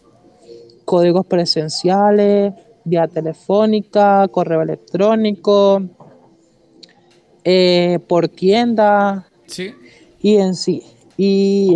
Códigos 0.85 1.25
presenciales, 1.25 2.53
vía 2.85 3.07
telefónica, 3.09 4.25
correo 4.29 4.61
electrónico, 4.61 5.81
eh, 7.43 7.99
por 8.07 8.29
tienda 8.29 9.27
Sí. 9.47 9.73
y 10.21 10.37
en 10.37 10.55
sí. 10.55 10.83
Y 11.17 11.75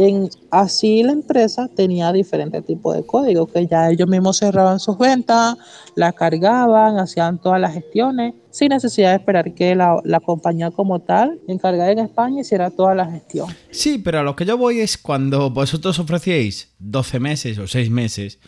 así 0.50 1.04
la 1.04 1.12
empresa 1.12 1.68
tenía 1.68 2.12
diferentes 2.12 2.66
tipos 2.66 2.96
de 2.96 3.06
códigos 3.06 3.52
que 3.52 3.68
ya 3.68 3.90
ellos 3.90 4.08
mismos 4.08 4.38
cerraban 4.38 4.80
sus 4.80 4.98
ventas, 4.98 5.56
la 5.96 6.14
cargaban, 6.14 6.98
hacían 6.98 7.40
todas 7.40 7.60
las 7.60 7.74
gestiones 7.74 8.34
sin 8.50 8.70
necesidad 8.70 9.10
de 9.10 9.18
esperar 9.18 9.54
que 9.54 9.76
la, 9.76 10.00
la 10.06 10.22
compañía 10.22 10.72
como 10.72 11.02
tal, 11.02 11.40
encargada 11.48 11.92
en 11.92 12.00
España, 12.00 12.42
hiciera 12.42 12.72
toda 12.72 12.96
la 12.96 13.06
gestión. 13.06 13.50
Sí, 13.70 13.98
pero 13.98 14.20
a 14.20 14.24
lo 14.24 14.36
que 14.36 14.46
yo 14.46 14.58
voy 14.58 14.80
es 14.80 14.98
cuando 14.98 15.50
vosotros 15.50 16.00
ofrecíais 16.00 16.74
12 16.80 17.20
meses 17.20 17.58
o 17.58 17.68
6 17.68 17.90
meses, 17.92 18.40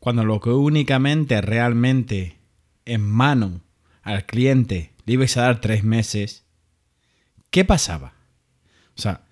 cuando 0.00 0.24
lo 0.24 0.40
que 0.40 0.50
únicamente 0.50 1.40
realmente 1.40 2.38
en 2.84 3.02
mano 3.02 3.60
al 4.02 4.26
cliente 4.26 4.92
le 5.06 5.14
ibais 5.14 5.36
a 5.36 5.42
dar 5.42 5.60
3 5.60 5.84
meses, 5.84 6.44
¿qué 7.50 7.64
pasaba? 7.64 8.14
O 8.96 9.00
sea, 9.00 9.22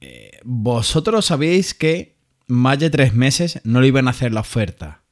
eh, 0.00 0.30
vosotros 0.44 1.26
sabíais 1.26 1.74
que 1.74 2.16
más 2.46 2.78
de 2.78 2.90
3 2.90 3.14
meses 3.14 3.60
no 3.64 3.80
le 3.80 3.88
iban 3.88 4.08
a 4.08 4.12
hacer 4.12 4.32
la 4.32 4.40
oferta. 4.40 5.02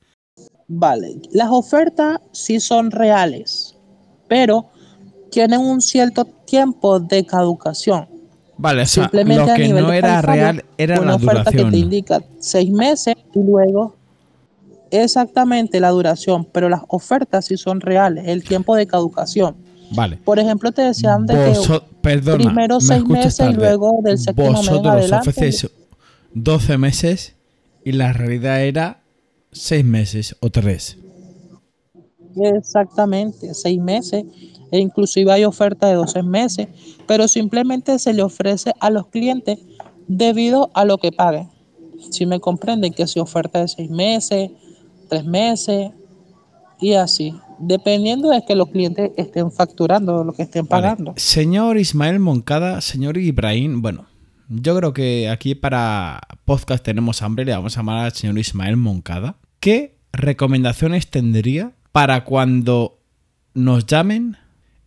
Vale, 0.69 1.21
las 1.33 1.49
ofertas 1.50 2.21
sí 2.33 2.59
son 2.61 2.90
reales, 2.90 3.76
pero 4.28 4.71
tienen 5.31 5.61
un 5.61 5.81
cierto 5.81 6.25
tiempo 6.25 6.99
de 6.99 7.25
caducación. 7.25 8.09
Vale, 8.59 8.83
o 8.83 8.87
sea, 8.87 9.05
Simplemente 9.05 9.47
lo 9.47 9.52
a 9.52 9.55
que 9.55 9.62
nivel 9.64 9.85
no 9.85 9.93
era 9.93 10.23
real 10.23 10.64
era 10.78 11.00
una 11.00 11.11
la 11.11 11.16
oferta 11.16 11.52
que 11.52 11.64
te 11.64 11.76
indica 11.76 12.23
seis 12.38 12.71
meses 12.71 13.14
y 13.35 13.43
luego 13.43 13.95
exactamente 14.90 15.78
la 15.78 15.90
duración, 15.90 16.47
pero 16.52 16.69
las 16.69 16.83
ofertas 16.88 17.47
sí 17.47 17.57
son 17.57 17.81
reales, 17.81 18.26
el 18.28 18.45
tiempo 18.45 18.75
de 18.75 18.87
caducación. 18.87 19.57
Vale. 19.90 20.16
Por 20.25 20.38
ejemplo, 20.38 20.73
te 20.73 20.83
decían 20.83 21.26
de 21.26 21.35
Voso- 21.55 21.81
que 21.81 21.87
perdona, 22.02 22.45
primero 22.45 22.76
me 22.76 22.81
seis 22.81 23.05
meses 23.05 23.40
y 23.50 23.52
luego 23.55 23.99
del 24.02 24.19
séptimo 24.19 24.49
mes 24.52 24.57
Vosotros 24.69 24.87
adelante. 24.95 25.31
ofrecéis 25.31 25.71
12 26.35 26.78
meses 26.78 27.35
y 27.85 27.93
la 27.93 28.12
realidad 28.12 28.62
era 28.62 29.02
6 29.52 29.85
meses 29.85 30.37
o 30.40 30.50
3. 30.50 30.99
Exactamente, 32.38 33.55
seis 33.55 33.81
meses 33.81 34.25
e 34.71 34.78
inclusive 34.78 35.33
hay 35.33 35.45
oferta 35.45 35.87
de 35.88 35.95
12 35.95 36.23
meses, 36.23 36.69
pero 37.07 37.28
simplemente 37.28 37.99
se 37.99 38.12
le 38.12 38.23
ofrece 38.23 38.73
a 38.81 38.90
los 38.90 39.07
clientes 39.07 39.59
debido 40.09 40.71
a 40.75 40.85
lo 40.85 40.99
que 40.99 41.12
paguen. 41.12 41.49
Si 42.11 42.26
me 42.26 42.40
comprenden 42.40 42.93
que 42.93 43.07
si 43.07 43.21
oferta 43.21 43.61
de 43.61 43.69
seis 43.69 43.90
meses, 43.90 44.50
tres 45.09 45.25
meses 45.25 45.93
y 46.81 46.93
así, 46.93 47.33
dependiendo 47.59 48.31
de 48.31 48.43
que 48.47 48.55
los 48.55 48.71
clientes 48.71 49.11
estén 49.17 49.51
facturando 49.51 50.25
lo 50.25 50.33
que 50.33 50.43
estén 50.43 50.67
Vale. 50.67 50.83
pagando. 50.83 51.15
Señor 51.17 51.79
Ismael 51.79 52.19
Moncada, 52.19 52.81
señor 52.81 53.17
Ibrahim, 53.17 53.83
bueno, 53.83 54.07
yo 54.49 54.77
creo 54.77 54.93
que 54.93 55.29
aquí 55.29 55.55
para 55.55 56.21
podcast 56.45 56.85
tenemos 56.85 57.23
hambre, 57.23 57.45
le 57.45 57.53
vamos 57.53 57.77
a 57.77 57.81
llamar 57.81 58.05
al 58.05 58.13
señor 58.13 58.39
Ismael 58.39 58.77
Moncada. 58.77 59.37
¿Qué 59.61 59.97
recomendaciones 60.13 61.09
tendría 61.09 61.73
para 61.93 62.25
cuando 62.25 63.01
nos 63.55 63.87
llamen 63.87 64.37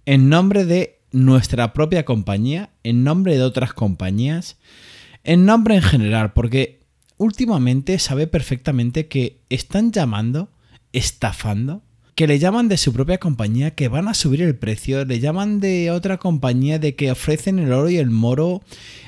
en 0.06 0.30
nombre 0.30 0.66
de 0.66 1.02
nuestra 1.12 1.74
propia 1.74 2.06
compañía, 2.06 2.70
en 2.84 3.04
nombre 3.04 3.36
de 3.36 3.44
otras 3.44 3.74
compañías, 3.74 4.58
en 5.24 5.46
nombre 5.46 5.76
en 5.76 5.82
general? 5.82 6.34
Porque 6.34 6.80
últimamente 7.18 8.00
sabe 8.00 8.28
perfectamente 8.28 9.08
que 9.08 9.42
están 9.50 9.92
llamando, 9.92 10.50
estafando, 10.94 11.84
que 12.20 12.28
le 12.28 12.38
llaman 12.38 12.68
de 12.68 12.76
su 12.76 12.92
propia 12.92 13.18
compañía, 13.18 13.76
que 13.76 13.88
van 13.88 14.10
a 14.10 14.14
subir 14.14 14.42
el 14.42 14.54
precio, 14.54 15.06
le 15.06 15.22
llaman 15.22 15.62
de 15.62 15.90
otra 15.90 16.18
compañía 16.18 16.78
de 16.78 16.94
que 16.94 17.12
ofrecen 17.12 17.60
el 17.60 17.72
oro 17.72 17.90
y 17.90 17.96
el 17.96 18.10
moro 18.10 18.62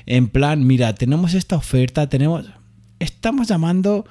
en 0.06 0.30
plan, 0.30 0.66
mira, 0.66 0.96
tenemos 0.96 1.34
esta 1.34 1.58
oferta, 1.58 2.08
tenemos... 2.08 2.46
Estamos 3.00 3.50
llamando... 3.50 4.06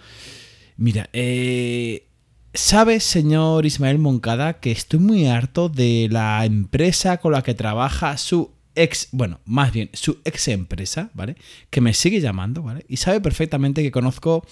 Mira, 0.76 1.08
eh, 1.14 2.08
¿sabes, 2.52 3.02
señor 3.02 3.64
Ismael 3.64 3.98
Moncada, 3.98 4.60
que 4.60 4.70
estoy 4.70 5.00
muy 5.00 5.24
harto 5.24 5.70
de 5.70 6.08
la 6.10 6.44
empresa 6.44 7.16
con 7.20 7.32
la 7.32 7.42
que 7.42 7.54
trabaja 7.54 8.18
su 8.18 8.50
ex, 8.74 9.08
bueno, 9.12 9.40
más 9.46 9.72
bien 9.72 9.88
su 9.94 10.18
ex 10.26 10.48
empresa, 10.48 11.08
¿vale? 11.14 11.36
Que 11.70 11.80
me 11.80 11.94
sigue 11.94 12.20
llamando, 12.20 12.62
¿vale? 12.62 12.84
Y 12.86 12.98
sabe 12.98 13.22
perfectamente 13.22 13.82
que 13.82 13.92
conozco 13.92 14.44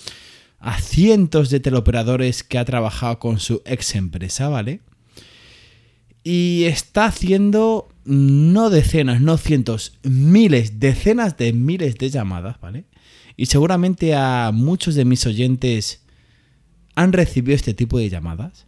a 0.58 0.80
cientos 0.80 1.50
de 1.50 1.60
teleoperadores 1.60 2.42
que 2.42 2.58
ha 2.58 2.64
trabajado 2.64 3.18
con 3.18 3.38
su 3.38 3.62
ex 3.64 3.94
empresa, 3.94 4.48
¿vale? 4.48 4.80
Y 6.24 6.64
está 6.64 7.06
haciendo 7.06 7.88
no 8.04 8.70
decenas, 8.70 9.20
no 9.20 9.36
cientos, 9.38 9.98
miles, 10.02 10.80
decenas 10.80 11.36
de 11.36 11.52
miles 11.52 11.96
de 11.96 12.10
llamadas, 12.10 12.60
¿vale? 12.60 12.84
Y 13.36 13.46
seguramente 13.46 14.14
a 14.14 14.50
muchos 14.52 14.94
de 14.94 15.04
mis 15.04 15.24
oyentes 15.26 16.02
han 16.96 17.12
recibido 17.12 17.54
este 17.54 17.74
tipo 17.74 17.98
de 17.98 18.10
llamadas. 18.10 18.66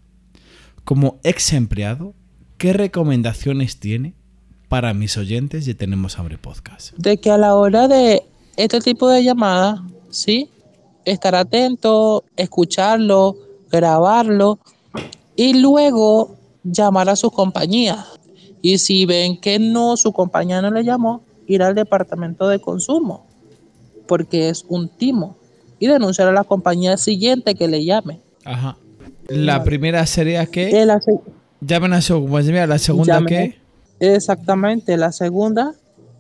Como 0.85 1.19
ex 1.25 1.53
empleado, 1.53 2.15
¿qué 2.57 2.73
recomendaciones 2.73 3.81
tiene 3.81 4.15
para 4.69 4.95
mis 4.95 5.17
oyentes 5.17 5.67
de 5.67 5.75
Tenemos 5.75 6.19
Hambre 6.19 6.39
Podcast? 6.39 6.95
De 6.97 7.19
que 7.19 7.31
a 7.31 7.39
la 7.39 7.55
hora 7.57 7.89
de 7.89 8.23
este 8.57 8.81
tipo 8.81 9.09
de 9.09 9.25
llamadas, 9.25 9.81
¿sí? 10.11 10.49
Estar 11.05 11.35
atento, 11.35 12.25
escucharlo, 12.37 13.37
grabarlo 13.71 14.59
y 15.37 15.55
luego 15.55 16.37
llamar 16.65 17.09
a 17.09 17.17
su 17.17 17.31
compañía. 17.31 18.05
Y 18.63 18.79
si 18.79 19.07
ven 19.07 19.41
que 19.41 19.59
no, 19.59 19.97
su 19.97 20.13
compañía 20.13 20.61
no 20.61 20.71
le 20.71 20.85
llamó, 20.85 21.23
ir 21.47 21.63
al 21.63 21.75
departamento 21.75 22.47
de 22.49 22.61
consumo, 22.61 23.27
porque 24.07 24.51
es 24.51 24.65
un 24.69 24.89
timo, 24.89 25.37
y 25.79 25.87
denunciar 25.87 26.29
a 26.29 26.33
la 26.33 26.45
compañía 26.45 26.97
siguiente 26.99 27.55
que 27.55 27.67
le 27.69 27.85
llame. 27.85 28.21
Ajá. 28.45 28.77
La 29.29 29.65
primera 29.65 30.05
sería 30.07 30.45
que 30.47 30.69
ase- 30.83 31.21
llamen 31.61 31.95
a 31.95 32.03
su 32.03 32.15
compañía, 32.21 32.67
la 32.67 32.79
segunda 32.79 33.15
Llamen. 33.15 33.29
que 33.29 33.61
Exactamente. 34.15 34.97
La 34.97 35.13
segunda 35.13 35.75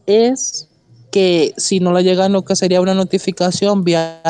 es 0.06 0.68
que 1.10 1.52
si 1.56 1.80
no 1.80 1.92
le 1.92 2.02
llega 2.04 2.28
lo 2.28 2.42
que 2.44 2.54
sería 2.56 2.80
una 2.80 2.94
notificación 2.94 3.84
vía 3.84 4.20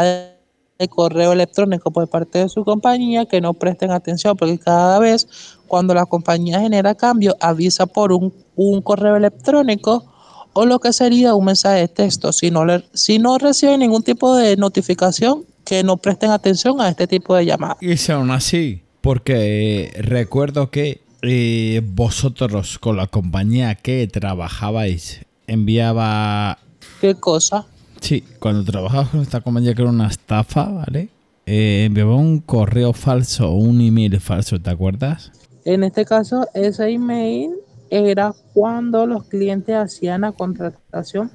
de 0.80 0.88
correo 0.88 1.32
electrónico 1.32 1.90
por 1.90 2.08
parte 2.08 2.38
de 2.38 2.48
su 2.48 2.64
compañía, 2.64 3.26
que 3.26 3.40
no 3.40 3.52
presten 3.52 3.90
atención, 3.90 4.34
porque 4.36 4.58
cada 4.58 4.98
vez 4.98 5.28
cuando 5.68 5.92
la 5.94 6.06
compañía 6.06 6.58
genera 6.58 6.94
cambio, 6.94 7.36
avisa 7.38 7.86
por 7.86 8.12
un, 8.12 8.32
un 8.56 8.80
correo 8.80 9.14
electrónico 9.14 10.10
o 10.54 10.64
lo 10.64 10.78
que 10.80 10.92
sería 10.94 11.34
un 11.34 11.44
mensaje 11.44 11.80
de 11.80 11.88
texto. 11.88 12.32
Si 12.32 12.50
no, 12.50 12.64
le, 12.64 12.82
si 12.94 13.18
no 13.18 13.36
reciben 13.36 13.80
ningún 13.80 14.02
tipo 14.02 14.34
de 14.34 14.56
notificación, 14.56 15.44
que 15.64 15.84
no 15.84 15.98
presten 15.98 16.30
atención 16.30 16.80
a 16.80 16.88
este 16.88 17.06
tipo 17.06 17.36
de 17.36 17.44
llamadas. 17.44 17.76
Y 17.80 18.10
aún 18.10 18.30
así, 18.30 18.82
porque 19.02 19.92
eh, 19.94 20.02
recuerdo 20.02 20.70
que 20.70 21.02
eh, 21.22 21.82
vosotros 21.84 22.78
con 22.78 22.96
la 22.96 23.06
compañía 23.06 23.74
que 23.74 24.08
trabajabais 24.08 25.26
enviaba... 25.46 26.58
¿Qué 27.02 27.14
cosa? 27.14 27.66
Sí, 28.00 28.24
cuando 28.38 28.64
trabajabas 28.64 29.08
con 29.10 29.20
esta 29.20 29.40
compañía 29.40 29.74
que 29.74 29.82
era 29.82 29.90
una 29.90 30.08
estafa, 30.08 30.64
¿vale? 30.64 31.08
Eh, 31.46 31.84
enviaba 31.86 32.14
un 32.16 32.40
correo 32.40 32.92
falso 32.92 33.50
o 33.50 33.54
un 33.54 33.80
email 33.80 34.18
falso, 34.20 34.60
¿te 34.60 34.70
acuerdas? 34.70 35.32
En 35.64 35.84
este 35.84 36.04
caso, 36.04 36.46
ese 36.54 36.88
email 36.88 37.52
era 37.90 38.32
cuando 38.52 39.06
los 39.06 39.24
clientes 39.24 39.74
hacían 39.74 40.22
la 40.22 40.32
contratación 40.32 41.30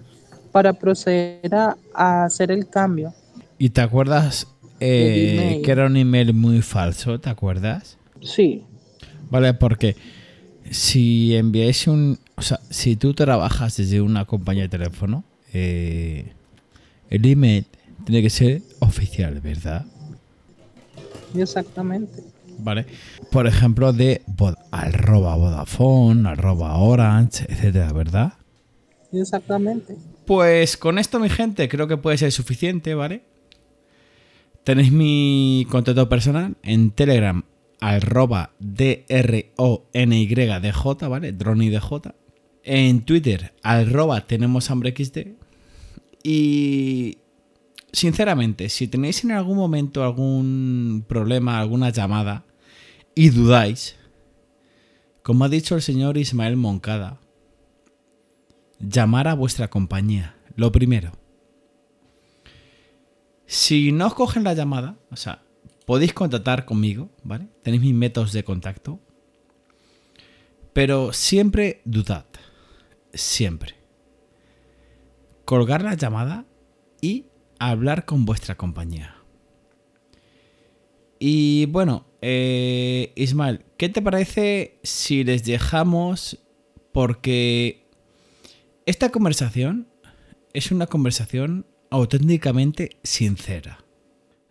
para 0.52 0.74
proceder 0.74 1.54
a, 1.54 1.78
a 1.94 2.26
hacer 2.26 2.52
el 2.52 2.68
cambio. 2.70 3.14
¿Y 3.58 3.70
te 3.70 3.82
acuerdas 3.82 4.48
eh, 4.80 5.62
que 5.64 5.72
era 5.72 5.86
un 5.86 5.98
email 5.98 6.34
muy 6.34 6.62
falso, 6.62 7.20
¿te 7.20 7.30
acuerdas? 7.30 7.98
Sí, 8.22 8.64
Vale, 9.30 9.54
porque 9.54 9.96
si 10.70 11.36
enviáis 11.36 11.88
un... 11.88 12.20
O 12.36 12.42
sea, 12.42 12.60
si 12.70 12.96
tú 12.96 13.14
trabajas 13.14 13.78
desde 13.78 14.02
una 14.02 14.26
compañía 14.26 14.64
de 14.64 14.70
teléfono, 14.70 15.24
eh, 15.54 16.34
el 17.10 17.26
email 17.26 17.66
tiene 18.06 18.22
que 18.22 18.30
ser 18.30 18.62
oficial, 18.80 19.40
¿verdad? 19.42 19.86
exactamente. 21.36 22.24
Vale. 22.60 22.86
Por 23.32 23.48
ejemplo, 23.48 23.92
de 23.92 24.22
Vod- 24.28 24.58
arroba 24.72 25.36
Vodafone, 25.36 26.30
arroba 26.30 26.78
Orange, 26.78 27.46
etcétera, 27.50 27.92
¿verdad? 27.92 28.34
Exactamente. 29.12 29.98
Pues 30.26 30.78
con 30.78 30.98
esto, 30.98 31.20
mi 31.20 31.28
gente, 31.30 31.68
creo 31.68 31.88
que 31.88 31.98
puede 31.98 32.18
ser 32.18 32.32
suficiente, 32.32 32.94
¿vale? 32.96 33.24
Tenéis 34.64 34.92
mi 34.92 35.68
contacto 35.70 36.08
personal 36.08 36.56
en 36.64 36.92
Telegram, 36.92 37.44
arroba 37.82 38.52
D-R-O-N-Y-D-J, 39.86 41.08
¿vale? 41.08 41.32
DronyDJ. 41.34 41.92
En 42.64 43.02
Twitter, 43.02 43.54
arroba 43.62 44.26
tenemos 44.26 44.72
hambre 44.72 44.94
XD. 44.98 45.28
Y 46.28 47.20
sinceramente, 47.92 48.70
si 48.70 48.88
tenéis 48.88 49.24
en 49.24 49.32
algún 49.32 49.58
momento 49.58 50.04
algún 50.04 51.06
problema, 51.08 51.60
alguna 51.60 51.92
llamada 51.92 52.46
y 53.14 53.30
dudáis, 53.30 53.96
como 55.22 55.46
ha 55.46 55.50
dicho 55.50 55.76
el 55.76 55.84
señor 55.84 56.18
Ismael 56.18 56.58
Moncada, 56.58 57.20
llamar 58.80 59.28
a 59.28 59.36
vuestra 59.36 59.70
compañía. 59.70 60.36
Lo 60.56 60.72
primero. 60.72 61.12
Si 63.46 63.92
no 63.92 64.08
os 64.08 64.16
cogen 64.16 64.46
la 64.46 64.56
llamada, 64.56 64.98
o 65.12 65.16
sea, 65.18 65.44
podéis 65.86 66.16
contactar 66.16 66.66
conmigo, 66.66 67.12
¿vale? 67.24 67.50
Tenéis 67.62 67.84
mis 67.84 67.94
métodos 67.94 68.34
de 68.34 68.44
contacto. 68.44 69.00
Pero 70.74 71.14
siempre 71.14 71.84
dudad. 71.86 72.26
Siempre. 73.14 73.75
Colgar 75.46 75.84
la 75.84 75.94
llamada 75.94 76.46
y 77.02 77.26
hablar 77.60 78.06
con 78.06 78.26
vuestra 78.26 78.56
compañía. 78.56 79.16
Y 81.20 81.68
bueno, 81.68 82.06
eh, 82.22 83.14
Ismael, 83.16 83.66
¿qué 83.78 83.90
te 83.90 84.02
parece 84.02 84.80
si 84.84 85.24
les 85.24 85.46
dejamos? 85.46 86.40
Porque 86.92 87.88
esta 88.86 89.10
conversación 89.10 89.88
es 90.54 90.72
una 90.72 90.88
conversación 90.88 91.66
auténticamente 91.90 92.98
sincera. 93.04 93.86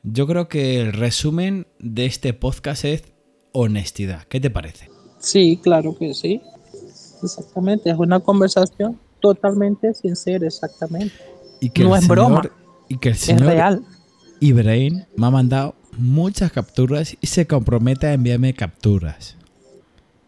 Yo 0.02 0.26
creo 0.26 0.48
que 0.48 0.80
el 0.80 0.92
resumen 0.92 1.66
de 1.78 2.07
este 2.07 2.35
podcast 2.35 2.85
es 2.85 3.04
honestidad. 3.52 4.24
¿Qué 4.24 4.40
te 4.40 4.50
parece? 4.50 4.90
Sí, 5.18 5.59
claro 5.62 5.96
que 5.96 6.12
sí. 6.12 6.42
Exactamente. 7.22 7.90
Es 7.90 7.98
una 7.98 8.20
conversación 8.20 9.00
totalmente 9.24 9.94
sincera, 9.94 10.46
exactamente. 10.46 11.14
Y 11.60 11.70
que 11.70 11.82
No 11.82 11.96
es 11.96 12.06
broma. 12.06 12.42
Y 12.88 12.98
que 12.98 13.08
el 13.08 13.14
Es 13.14 13.20
señor 13.22 13.46
real. 13.46 13.82
Ibrahim 14.40 15.04
me 15.16 15.26
ha 15.26 15.30
mandado 15.30 15.74
muchas 15.96 16.52
capturas 16.52 17.16
y 17.20 17.26
se 17.26 17.46
compromete 17.46 18.06
a 18.06 18.12
enviarme 18.12 18.52
capturas. 18.52 19.37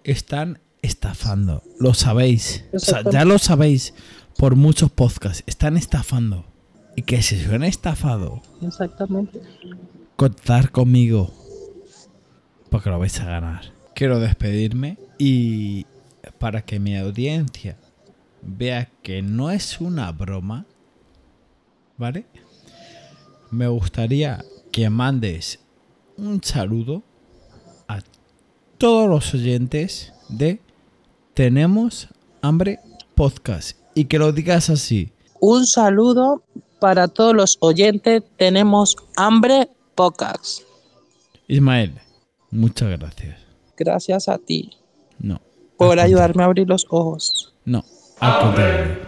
Están 0.03 0.61
estafando. 0.81 1.63
Lo 1.79 1.93
sabéis. 1.93 2.65
O 2.73 2.79
sea, 2.79 3.03
ya 3.11 3.27
lo 3.27 3.39
sabéis 3.39 3.93
por 4.39 4.57
muchos 4.57 4.91
podcasts. 4.91 5.43
Están 5.47 5.77
estafando. 5.77 6.47
Y 6.95 7.03
que 7.03 7.21
si 7.21 7.37
se 7.37 7.55
han 7.55 7.65
estafado, 7.65 8.41
Exactamente. 8.63 9.43
contar 10.17 10.71
conmigo. 10.71 11.31
Porque 12.71 12.89
lo 12.89 12.99
vais 12.99 13.21
a 13.21 13.27
ganar. 13.27 13.73
Quiero 13.95 14.21
despedirme 14.21 14.97
y 15.19 15.85
para 16.39 16.63
que 16.63 16.79
mi 16.79 16.97
audiencia 16.97 17.77
vea 18.47 18.91
que 19.03 19.23
no 19.23 19.51
es 19.51 19.81
una 19.81 20.13
broma, 20.13 20.67
¿vale? 21.97 22.27
Me 23.51 23.67
gustaría 23.69 24.45
que 24.73 24.89
mandes 24.91 25.61
un 26.17 26.43
saludo 26.43 27.03
a 27.89 28.01
todos 28.79 29.09
los 29.09 29.35
oyentes 29.35 30.13
de 30.29 30.61
Tenemos 31.35 32.09
Hambre 32.43 32.81
Podcast 33.15 33.77
y 33.95 34.05
que 34.05 34.19
lo 34.19 34.33
digas 34.33 34.71
así. 34.71 35.13
Un 35.41 35.67
saludo 35.67 36.43
para 36.81 37.09
todos 37.09 37.35
los 37.35 37.57
oyentes. 37.61 38.23
Tenemos 38.37 38.97
hambre 39.17 39.69
pocas. 39.95 40.63
Ismael, 41.49 41.95
muchas 42.51 42.91
gracias. 42.99 43.39
Gracias 43.77 44.29
a 44.29 44.39
ti 44.39 44.71
No. 45.19 45.41
por 45.77 45.99
ayudarme 46.01 46.43
a 46.43 46.47
abrir 46.47 46.69
los 46.69 46.87
ojos. 46.91 47.55
No, 47.65 47.85
al 48.21 48.41
contrario. 48.41 48.79
hambre, 48.79 48.99